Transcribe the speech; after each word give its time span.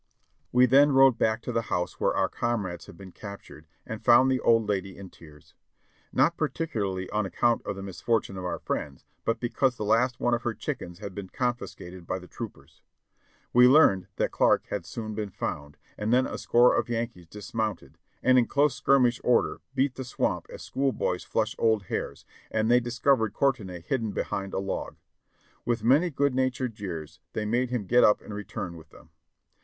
We 0.51 0.65
then 0.65 0.93
rode 0.93 1.19
back 1.19 1.43
to 1.43 1.51
the 1.51 1.61
house 1.69 1.99
where 1.99 2.15
our 2.15 2.27
comrades 2.27 2.87
had 2.87 2.97
been 2.97 3.11
captured, 3.11 3.67
and 3.85 4.03
found 4.03 4.31
the 4.31 4.39
old 4.39 4.67
lady 4.67 4.97
in 4.97 5.11
tears; 5.11 5.53
not 6.11 6.37
particularly 6.37 7.07
on 7.11 7.27
account 7.27 7.61
of 7.67 7.75
the 7.75 7.83
misfortune 7.83 8.35
of 8.35 8.43
our 8.43 8.57
friends, 8.57 9.05
but 9.25 9.39
because 9.39 9.77
the 9.77 9.85
last 9.85 10.19
one 10.19 10.33
of 10.33 10.41
her 10.41 10.55
chickens 10.55 10.97
had 10.97 11.13
been 11.13 11.29
confiscated 11.29 12.07
by 12.07 12.17
the 12.17 12.25
troopers. 12.27 12.81
We 13.53 13.67
learned 13.67 14.07
that 14.15 14.31
Clarke 14.31 14.65
had 14.71 14.87
soon 14.87 15.13
been 15.13 15.29
found, 15.29 15.77
and 15.99 16.11
then 16.11 16.25
a 16.25 16.39
score 16.39 16.75
of 16.75 16.89
Yankees 16.89 17.27
dismounted, 17.27 17.99
and 18.23 18.39
in 18.39 18.47
close 18.47 18.73
skirmish 18.73 19.21
order 19.23 19.61
beat 19.75 19.93
the 19.93 20.03
swamp 20.03 20.47
as 20.49 20.63
school 20.63 20.91
boys 20.91 21.23
flush 21.23 21.55
old 21.59 21.83
hares, 21.83 22.25
and 22.49 22.71
they 22.71 22.79
discovered 22.79 23.35
Cour 23.35 23.53
tenay 23.53 23.83
hidden 23.83 24.13
behind 24.13 24.55
a 24.55 24.57
log. 24.59 24.95
With 25.63 25.83
many 25.83 26.09
good 26.09 26.33
natured 26.33 26.73
jeers 26.73 27.19
they 27.33 27.45
made 27.45 27.69
him 27.69 27.85
get 27.85 28.03
up 28.03 28.19
and 28.21 28.33
return 28.33 28.75
with 28.77 28.89
them. 28.89 29.11